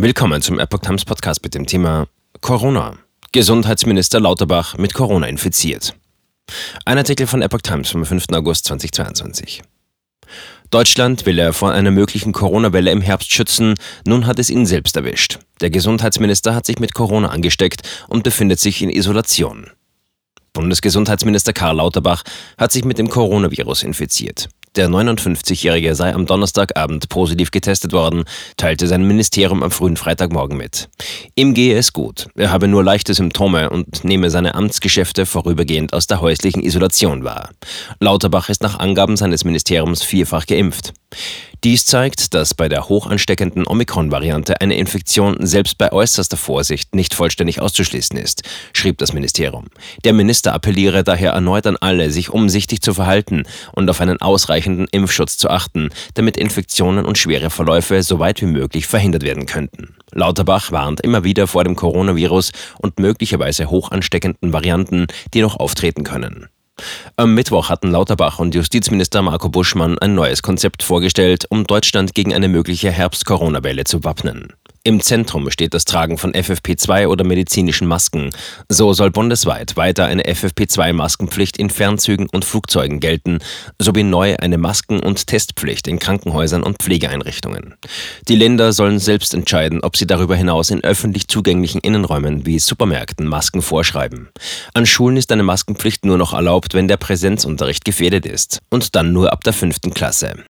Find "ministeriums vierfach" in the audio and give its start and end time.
39.42-40.46